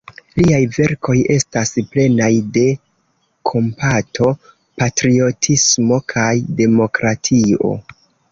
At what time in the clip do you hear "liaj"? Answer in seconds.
0.37-0.59